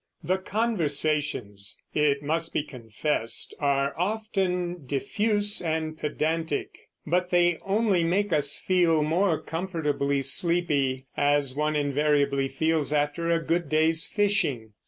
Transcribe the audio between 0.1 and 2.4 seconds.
The conversations, it